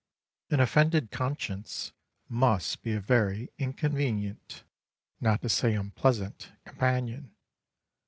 [0.49, 1.91] An offended conscience
[2.27, 4.63] must be a very inconvenient,
[5.19, 7.35] not to say unpleasant, companion.